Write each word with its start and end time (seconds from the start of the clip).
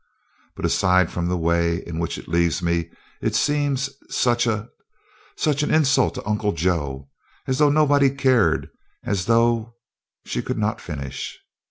"But 0.55 0.65
aside 0.65 1.11
from 1.11 1.27
the 1.27 1.37
way 1.37 1.83
in 1.85 1.99
which 1.99 2.17
it 2.17 2.27
leaves 2.27 2.63
me 2.63 2.89
it 3.21 3.35
seems 3.35 3.87
such 4.09 4.47
a 4.47 4.69
such 5.37 5.61
an 5.61 5.71
insult 5.71 6.15
to 6.15 6.25
Uncle 6.27 6.53
Joe 6.53 7.07
as 7.45 7.59
though 7.59 7.69
nobody 7.69 8.09
cared 8.09 8.71
as 9.03 9.25
though" 9.25 9.75
she 10.25 10.41
could 10.41 10.57
not 10.57 10.81
finish. 10.81 11.39